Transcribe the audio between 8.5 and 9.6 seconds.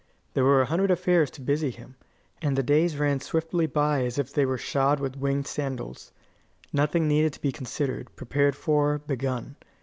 for, begun.